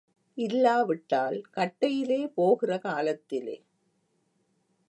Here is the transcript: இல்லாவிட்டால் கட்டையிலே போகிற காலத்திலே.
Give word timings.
இல்லாவிட்டால் 0.37 1.41
கட்டையிலே 1.55 2.27
போகிற 2.33 2.77
காலத்திலே. 2.77 3.57